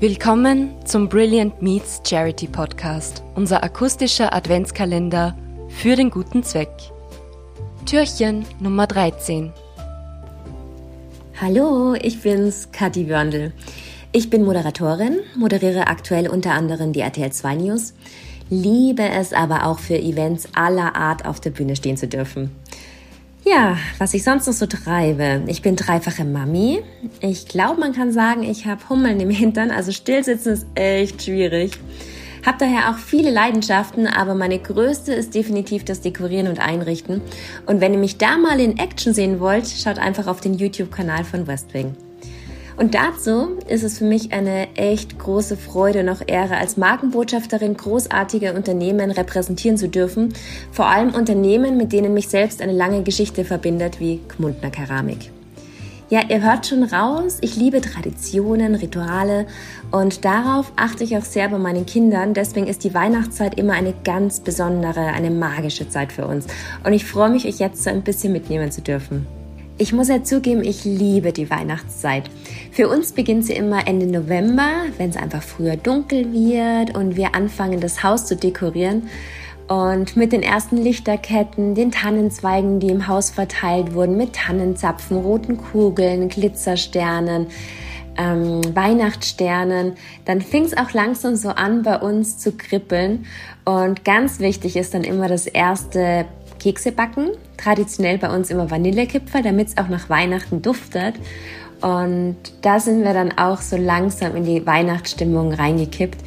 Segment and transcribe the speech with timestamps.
[0.00, 5.36] Willkommen zum Brilliant Meets Charity Podcast, unser akustischer Adventskalender
[5.70, 6.70] für den guten Zweck.
[7.84, 9.52] Türchen Nummer 13.
[11.40, 13.52] Hallo, ich bin's, Kathi Wörndl.
[14.12, 17.92] Ich bin Moderatorin, moderiere aktuell unter anderem die RTL 2 News,
[18.50, 22.52] liebe es aber auch für Events aller Art auf der Bühne stehen zu dürfen.
[23.50, 25.42] Ja, was ich sonst noch so treibe.
[25.46, 26.82] Ich bin dreifache Mami.
[27.20, 31.72] Ich glaube, man kann sagen, ich habe Hummeln im Hintern, also stillsitzen ist echt schwierig.
[32.44, 37.22] Hab daher auch viele Leidenschaften, aber meine größte ist definitiv das Dekorieren und Einrichten.
[37.64, 41.24] Und wenn ihr mich da mal in Action sehen wollt, schaut einfach auf den YouTube-Kanal
[41.24, 41.96] von Westwing.
[42.78, 47.76] Und dazu ist es für mich eine echt große Freude und auch Ehre, als Markenbotschafterin
[47.76, 50.32] großartiger Unternehmen repräsentieren zu dürfen.
[50.70, 55.32] Vor allem Unternehmen, mit denen mich selbst eine lange Geschichte verbindet, wie Gmundner Keramik.
[56.08, 59.46] Ja, ihr hört schon raus, ich liebe Traditionen, Rituale
[59.90, 62.32] und darauf achte ich auch sehr bei meinen Kindern.
[62.32, 66.46] Deswegen ist die Weihnachtszeit immer eine ganz besondere, eine magische Zeit für uns.
[66.84, 69.26] Und ich freue mich, euch jetzt so ein bisschen mitnehmen zu dürfen.
[69.80, 72.24] Ich muss ja zugeben, ich liebe die Weihnachtszeit.
[72.72, 77.36] Für uns beginnt sie immer Ende November, wenn es einfach früher dunkel wird und wir
[77.36, 79.08] anfangen, das Haus zu dekorieren.
[79.68, 85.58] Und mit den ersten Lichterketten, den Tannenzweigen, die im Haus verteilt wurden, mit Tannenzapfen, roten
[85.58, 87.46] Kugeln, Glitzersternen,
[88.16, 89.92] ähm, Weihnachtssternen,
[90.24, 93.26] dann fing es auch langsam so an, bei uns zu kribbeln.
[93.64, 96.24] Und ganz wichtig ist dann immer das erste
[96.58, 97.28] Kekse backen.
[97.58, 101.14] Traditionell bei uns immer Vanillekipferl, damit es auch nach Weihnachten duftet.
[101.80, 106.18] Und da sind wir dann auch so langsam in die Weihnachtsstimmung reingekippt.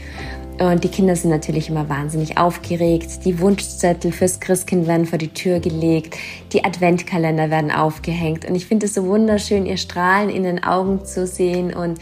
[0.60, 3.26] Und die Kinder sind natürlich immer wahnsinnig aufgeregt.
[3.26, 6.18] Die Wunschzettel fürs Christkind werden vor die Tür gelegt.
[6.54, 8.46] Die Adventkalender werden aufgehängt.
[8.46, 11.98] Und ich finde es so wunderschön, ihr Strahlen in den Augen zu sehen und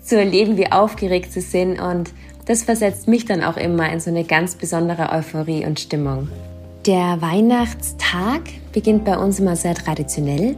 [0.00, 1.80] zu erleben, wie aufgeregt sie sind.
[1.80, 2.10] Und
[2.46, 6.28] das versetzt mich dann auch immer in so eine ganz besondere Euphorie und Stimmung.
[6.88, 10.56] Der Weihnachtstag beginnt bei uns immer sehr traditionell.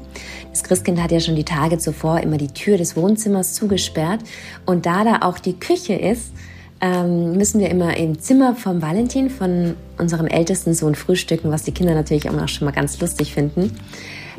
[0.52, 4.20] Das Christkind hat ja schon die Tage zuvor immer die Tür des Wohnzimmers zugesperrt.
[4.64, 6.32] Und da da auch die Küche ist,
[6.80, 11.72] ähm, müssen wir immer im Zimmer vom Valentin, von unserem ältesten Sohn, frühstücken, was die
[11.72, 13.76] Kinder natürlich auch schon mal ganz lustig finden.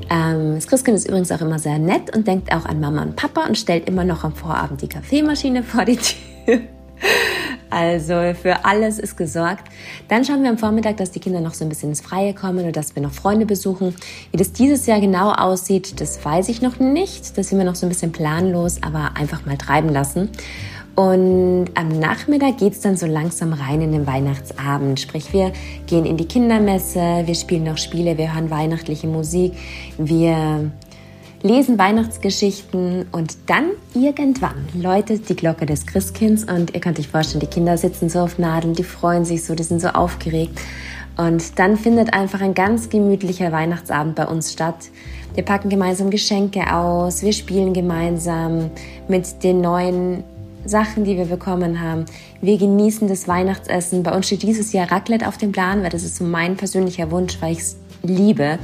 [0.10, 3.18] Ähm, das Christkind ist übrigens auch immer sehr nett und denkt auch an Mama und
[3.18, 6.62] Papa und stellt immer noch am Vorabend die Kaffeemaschine vor die Tür.
[7.72, 9.64] Also für alles ist gesorgt.
[10.10, 12.60] Dann schauen wir am Vormittag, dass die Kinder noch so ein bisschen ins Freie kommen
[12.60, 13.96] oder dass wir noch Freunde besuchen.
[14.32, 17.38] Wie das dieses Jahr genau aussieht, das weiß ich noch nicht.
[17.38, 20.30] Das sind wir noch so ein bisschen planlos, aber einfach mal treiben lassen.
[20.96, 25.00] Und am Nachmittag geht's dann so langsam rein in den Weihnachtsabend.
[25.00, 25.54] Sprich, wir
[25.88, 29.54] gehen in die Kindermesse, wir spielen noch Spiele, wir hören weihnachtliche Musik,
[29.98, 30.70] wir
[31.44, 37.40] lesen Weihnachtsgeschichten und dann irgendwann läutet die Glocke des Christkinds und ihr könnt euch vorstellen,
[37.40, 40.60] die Kinder sitzen so auf Nadeln, die freuen sich so, die sind so aufgeregt.
[41.18, 44.90] Und dann findet einfach ein ganz gemütlicher Weihnachtsabend bei uns statt.
[45.34, 48.72] Wir packen gemeinsam Geschenke aus, wir spielen gemeinsam
[49.08, 50.24] mit den neuen
[50.66, 52.06] Sachen, die wir bekommen haben.
[52.42, 54.04] Wir genießen das Weihnachtsessen.
[54.04, 57.10] Bei uns steht dieses Jahr Raclette auf dem Plan, weil das ist so mein persönlicher
[57.12, 58.60] Wunsch, weil ich es liebe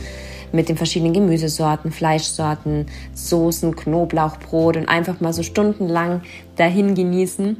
[0.51, 6.21] mit den verschiedenen Gemüsesorten, Fleischsorten, Soßen, Knoblauchbrot und einfach mal so stundenlang
[6.55, 7.57] dahin genießen.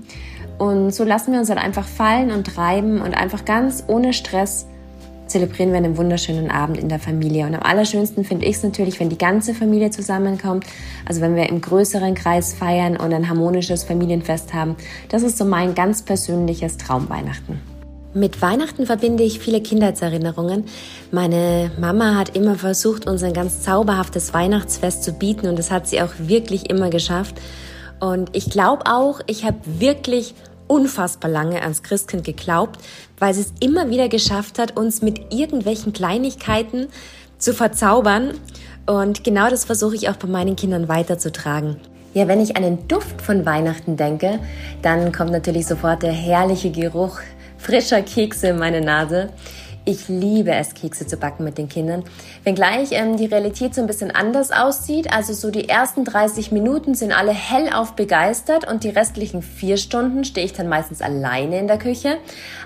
[0.58, 4.66] Und so lassen wir uns halt einfach fallen und treiben und einfach ganz ohne Stress
[5.28, 7.46] zelebrieren wir einen wunderschönen Abend in der Familie.
[7.46, 10.66] Und am allerschönsten finde ich es natürlich, wenn die ganze Familie zusammenkommt.
[11.06, 14.76] Also wenn wir im größeren Kreis feiern und ein harmonisches Familienfest haben.
[15.10, 17.77] Das ist so mein ganz persönliches Traumweihnachten.
[18.14, 20.64] Mit Weihnachten verbinde ich viele Kindheitserinnerungen.
[21.12, 25.88] Meine Mama hat immer versucht, uns ein ganz zauberhaftes Weihnachtsfest zu bieten und das hat
[25.88, 27.36] sie auch wirklich immer geschafft.
[28.00, 30.36] Und ich glaube auch, ich habe wirklich
[30.68, 32.80] unfassbar lange ans Christkind geglaubt,
[33.20, 36.88] weil sie es immer wieder geschafft hat, uns mit irgendwelchen Kleinigkeiten
[37.38, 38.32] zu verzaubern.
[38.86, 41.78] Und genau das versuche ich auch bei meinen Kindern weiterzutragen.
[42.14, 44.40] Ja, wenn ich an den Duft von Weihnachten denke,
[44.82, 47.20] dann kommt natürlich sofort der herrliche Geruch
[47.68, 49.28] frischer Kekse in meine Nase.
[49.84, 52.06] Ich liebe es, Kekse zu backen mit den Kindern.
[52.46, 55.12] Wenngleich ähm, die Realität so ein bisschen anders aussieht.
[55.14, 60.24] Also so die ersten 30 Minuten sind alle hellauf begeistert und die restlichen vier Stunden
[60.24, 62.18] stehe ich dann meistens alleine in der Küche.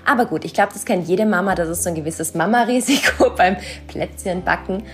[0.06, 1.56] Aber gut, ich glaube, das kennt jede Mama.
[1.56, 3.56] Das ist so ein gewisses Mama-Risiko beim
[3.88, 4.84] Plätzchenbacken.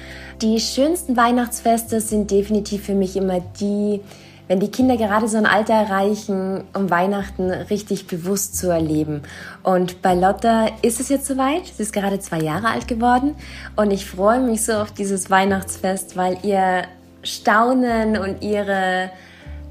[0.40, 4.00] Die schönsten Weihnachtsfeste sind definitiv für mich immer die,
[4.48, 9.22] wenn die Kinder gerade so ein Alter erreichen, um Weihnachten richtig bewusst zu erleben.
[9.62, 11.66] Und bei Lotta ist es jetzt soweit.
[11.66, 13.36] Sie ist gerade zwei Jahre alt geworden
[13.76, 16.84] und ich freue mich so auf dieses Weihnachtsfest, weil ihr
[17.22, 19.10] Staunen und ihre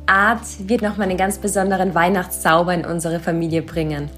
[0.05, 4.09] Art wird nochmal einen ganz besonderen Weihnachtszauber in unsere Familie bringen.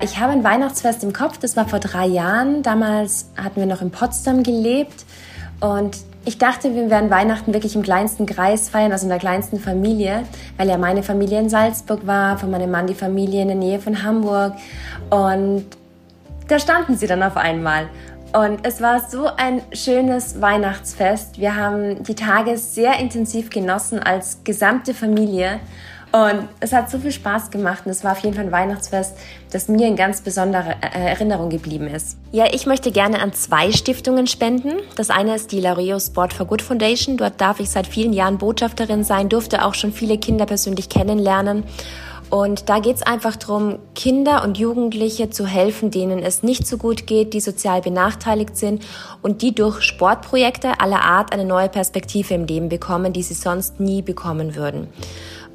[0.00, 2.62] Ich habe ein Weihnachtsfest im Kopf, das war vor drei Jahren.
[2.62, 5.04] Damals hatten wir noch in Potsdam gelebt
[5.60, 9.58] und ich dachte, wir werden Weihnachten wirklich im kleinsten Kreis feiern, also in der kleinsten
[9.58, 10.24] Familie,
[10.56, 13.78] weil ja meine Familie in Salzburg war, von meinem Mann die Familie in der Nähe
[13.78, 14.54] von Hamburg.
[15.10, 15.64] Und
[16.48, 17.88] da standen sie dann auf einmal.
[18.32, 21.38] Und es war so ein schönes Weihnachtsfest.
[21.38, 25.60] Wir haben die Tage sehr intensiv genossen als gesamte Familie.
[26.10, 29.14] Und es hat so viel Spaß gemacht und es war auf jeden Fall ein Weihnachtsfest,
[29.50, 32.16] das mir in ganz besonderer äh, Erinnerung geblieben ist.
[32.32, 34.72] Ja, ich möchte gerne an zwei Stiftungen spenden.
[34.96, 37.18] Das eine ist die Lario Sport for Good Foundation.
[37.18, 41.64] Dort darf ich seit vielen Jahren Botschafterin sein, durfte auch schon viele Kinder persönlich kennenlernen.
[42.30, 46.76] Und da geht es einfach darum, Kinder und Jugendliche zu helfen, denen es nicht so
[46.76, 48.84] gut geht, die sozial benachteiligt sind
[49.22, 53.80] und die durch Sportprojekte aller Art eine neue Perspektive im Leben bekommen, die sie sonst
[53.80, 54.88] nie bekommen würden.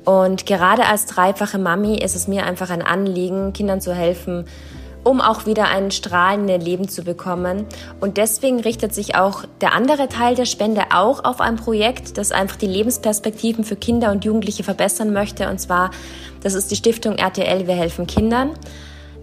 [0.05, 4.45] Und gerade als dreifache Mami ist es mir einfach ein Anliegen, Kindern zu helfen,
[5.03, 7.65] um auch wieder ein strahlendes Leben zu bekommen.
[8.00, 12.31] Und deswegen richtet sich auch der andere Teil der Spende auch auf ein Projekt, das
[12.31, 15.50] einfach die Lebensperspektiven für Kinder und Jugendliche verbessern möchte.
[15.50, 15.91] Und zwar,
[16.41, 18.51] das ist die Stiftung RTL Wir helfen Kindern.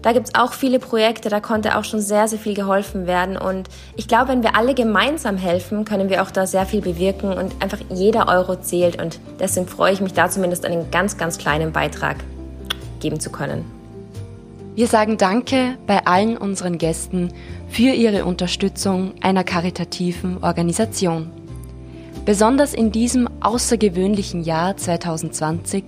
[0.01, 3.37] Da gibt's auch viele Projekte, da konnte auch schon sehr, sehr viel geholfen werden.
[3.37, 7.33] Und ich glaube, wenn wir alle gemeinsam helfen, können wir auch da sehr viel bewirken
[7.33, 8.99] und einfach jeder Euro zählt.
[8.99, 12.17] Und deswegen freue ich mich da zumindest einen ganz, ganz kleinen Beitrag
[12.99, 13.63] geben zu können.
[14.73, 17.33] Wir sagen Danke bei allen unseren Gästen
[17.69, 21.29] für ihre Unterstützung einer karitativen Organisation.
[22.25, 25.83] Besonders in diesem außergewöhnlichen Jahr 2020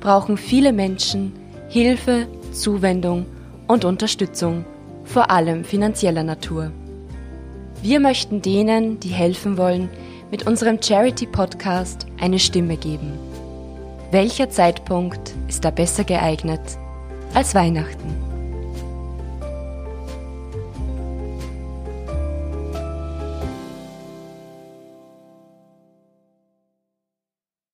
[0.00, 1.32] brauchen viele Menschen
[1.68, 3.26] Hilfe, Zuwendung
[3.72, 4.64] und Unterstützung,
[5.04, 6.70] vor allem finanzieller Natur.
[7.80, 9.88] Wir möchten denen, die helfen wollen,
[10.30, 13.18] mit unserem Charity-Podcast eine Stimme geben.
[14.10, 16.60] Welcher Zeitpunkt ist da besser geeignet
[17.34, 18.31] als Weihnachten?